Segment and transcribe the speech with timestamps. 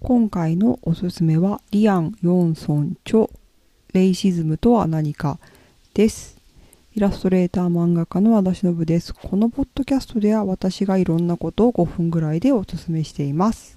[0.00, 3.26] 今回のおすすめはリアン・ヨンソン著
[3.92, 5.40] レイシズムとは何か
[5.92, 6.38] です。
[6.94, 9.12] イラストレーター漫画家の和田忍です。
[9.12, 13.76] このポッドキャストでは私がいろんなことを5分ぐらいでおすすめしています。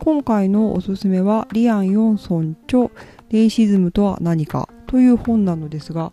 [0.00, 2.88] 今回のおすすめはリアン・ヨンソン著
[3.30, 6.12] レイシズムとは何かという本なのですが、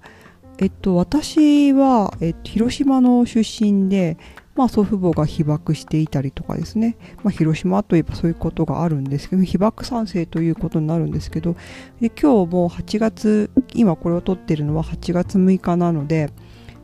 [0.63, 4.17] えっと、私は、えっと、広島の出身で、
[4.55, 11.57] まあ、祖父母が被爆していたりとかですね、まあ、広島といえばそういうことがあるんですけど被爆賛成ということになるんですけど
[11.99, 16.29] で今日も8月今これを撮ってるのは8月6日なので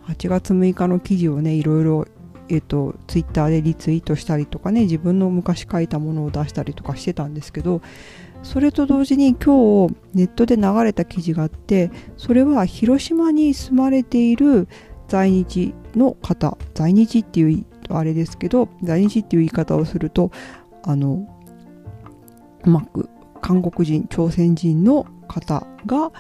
[0.08, 2.06] 8月6日の記事をねいろいろ
[2.52, 7.84] えっと、ツイッターでリツイートしたりとかね自分の昔書いたものを出したりとかしてたんですけど
[8.44, 14.68] それと同時に今日ネットで流れた記事があってそれは広島に住まれている
[15.08, 20.32] 在日の方在日っていうあれですけど在日っていう言い方をすると
[20.84, 21.28] あの
[22.64, 23.10] うまく
[23.42, 26.12] 韓国人朝鮮人の方が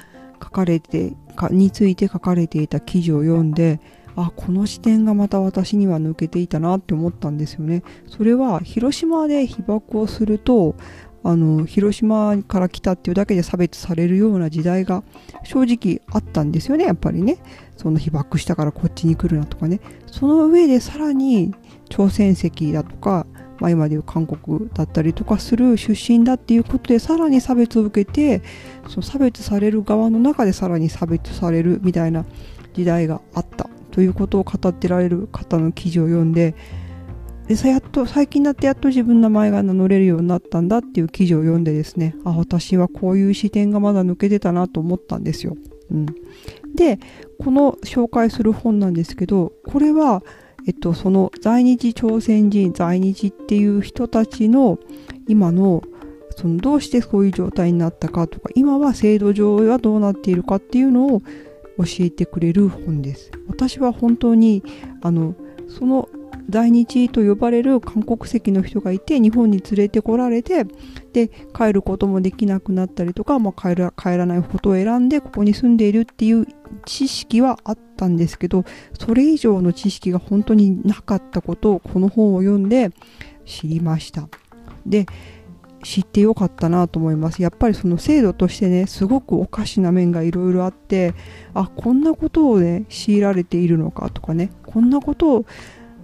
[0.41, 3.79] 書かれてかについて書かれていた記事を読んで
[4.15, 7.83] あこの視点がまた私には抜けていたなって思ったんですよね。
[8.07, 10.75] それは広島で被爆をすると
[11.23, 15.03] あの広島から来たっていうだけで差別されるような時代が
[15.43, 17.37] 正直あったんですよねやっぱりね。
[17.77, 19.79] その被爆したからこっちに来るなとかね。
[20.07, 21.53] その上でさらに
[21.89, 23.25] 朝鮮籍だとか、
[23.59, 28.41] まあ、今でいう韓国だったりとかする出身だっていうことでさらに差別を受けて
[28.87, 32.25] その差別される側の中でさらに差別されるみたいな
[32.73, 36.55] 時代があったということを語ってられる方の記事を読んで
[37.49, 45.57] でさやっと最近になってやっと自分の名前が名乗れるようになったんだっていう記事を読んでですねあ私はこういう視点がまだ抜けてたなと思ったんですよ。
[45.89, 46.05] うん、
[46.75, 46.99] で
[47.39, 50.21] この紹介する本なんですけどこれは、
[50.67, 54.77] えっと、その在日朝鮮人在日っていう人たちの
[55.27, 55.81] 今の
[56.37, 61.21] そのどうしてそういう状態になったかとか今は制度上はどうなっているかっていうのを
[61.79, 63.31] 教えてくれる本です。
[63.47, 64.63] 私は本当に
[65.01, 65.33] あの
[65.67, 66.09] その
[66.49, 70.65] 在日と呼ばれる韓国籍の人がいて日本に連れてこられて
[71.13, 76.47] で帰ることもできなくなったりとか、まあ、帰ら帰らないことを選んでここに住んでいるっていう
[76.85, 78.65] 知識はあったんですけど
[78.99, 82.91] それ以上の知識が本当になかったことをこの本を読んで
[83.45, 84.27] 知りました。
[84.85, 85.05] で
[85.83, 91.13] 知ってよかったなと思いますやっぱりその制度としてねすごくおかしな面がいろいろあって
[91.53, 95.45] あこんなことをね強いられているのかとかねこんなことを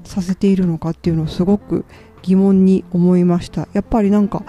[0.06, 1.86] させているのかっていうのをすごく
[2.22, 3.68] 疑問に思いました。
[3.74, 4.44] やっぱりなんか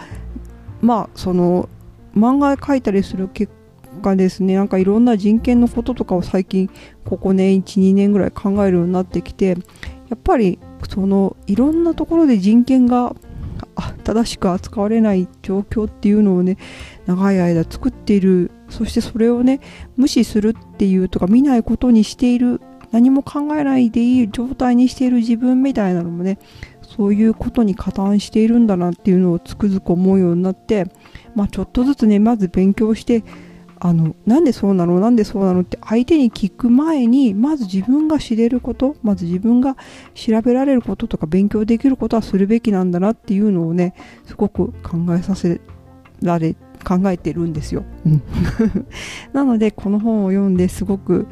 [0.81, 1.69] まあその
[2.15, 3.53] 漫画描いたりする結
[4.03, 4.55] 果ですね。
[4.55, 6.71] なんかいろんな人権のこととかを最近
[7.05, 9.57] ここね12年ぐらい考えるようになってきてや
[10.15, 10.59] っぱり
[10.89, 13.15] そのいろんなところで人権が
[14.05, 16.57] 正しく扱われない状況っていうのをね
[17.07, 18.51] 長い間作っている。
[18.69, 19.61] そしてそれをね
[19.97, 22.61] 無視するっていうとか見ないことにしている
[22.93, 26.39] 何も考えないでいい状態にしている自分みたいなのもね
[26.83, 30.87] そういうことに加担しているんだなっていうのをつくづく思うようになって
[31.35, 33.25] まあちょっとずつねまず勉強して
[33.79, 35.01] あのなんでそうなの？
[35.01, 35.61] なんでそうなの？
[35.61, 39.77] って相手に聞く前にまず自分が知れることまず自分が
[40.15, 43.95] 調べられることとか勉強できることはするべきなんだなっていうのをね
[44.25, 45.61] すごく考えさせ
[46.23, 46.55] られ
[46.85, 47.85] 考えてるんですよ。
[49.35, 51.27] なのでこの本を読んですごく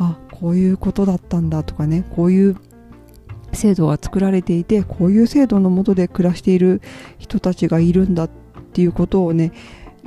[0.00, 2.56] あこういうことだったんだとかねこういう
[3.52, 6.80] 制度が作られていてこういう制度のもとで暮らしている
[7.18, 8.30] 人たちがいるんだっ
[8.72, 9.52] ていうことをね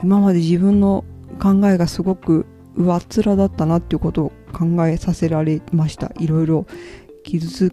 [0.04, 1.06] 今まで自分の
[1.40, 2.46] 考えがすごく
[2.76, 6.12] 上っ面だったなっていうことを考えさせられました。
[6.20, 6.66] いろいろ
[7.24, 7.72] 傷つ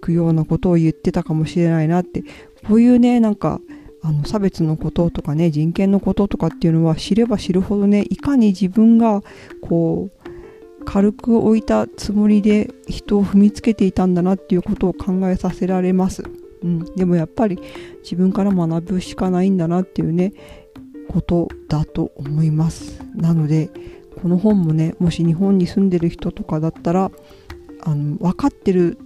[0.00, 2.24] くようなことを言ってたかもしれないなって。
[2.66, 3.60] こういうねなんか
[4.02, 9.22] あの差別のこととかね人権のこととかっていうのは知れば知るほどねいかに自分が
[9.60, 10.15] こう
[10.86, 16.22] 軽く置いたつもりで人を踏みつけていたんだなっていうことを考えさせられます、
[16.62, 17.60] うん、でもやっぱり
[18.02, 20.32] 自分から学ぶしかないんだなっていうね
[21.08, 23.00] ことだと思います。
[23.14, 23.70] なので
[24.20, 27.10] この本もねもし日本に住んでる人とかだったら
[27.82, 28.98] あの分かってる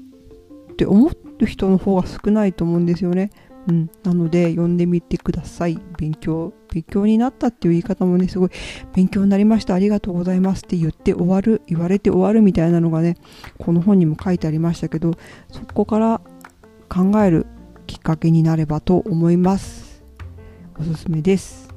[0.72, 3.30] って思う人の方が少ないと思うんですよね。
[3.68, 5.78] うん、なので読んでみてください。
[5.98, 8.50] 勉強勉強になったっていう言い方もねすごい
[8.94, 9.74] 勉強になりました。
[9.74, 13.16] ありがとうございますって言って終わる言われて終わるみたいなのがね
[13.58, 15.12] この本にも書いてありましたけど
[15.50, 16.20] そこから
[16.88, 17.46] 考える
[17.86, 20.02] きっかけになればと思います。
[20.78, 21.70] おすすめです。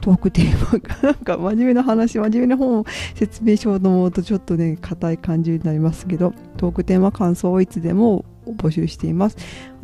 [0.00, 2.84] トークテーマが なんか真面目な話真面目な本を
[3.14, 8.24] 説明しようと思うとちょっとね硬い感じになりますけどトークテーマ感想をいつでも
[8.56, 9.36] 募集しています。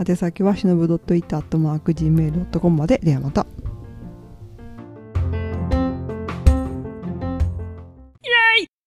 [0.06, 2.98] 宛先はしのぶ .it.gmail.com まで。
[3.02, 3.46] ではまた。